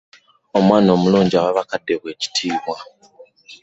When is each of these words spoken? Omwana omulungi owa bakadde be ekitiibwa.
Omwana 0.57 0.89
omulungi 0.95 1.35
owa 1.41 1.55
bakadde 1.57 1.93
be 2.01 2.07
ekitiibwa. 2.13 2.77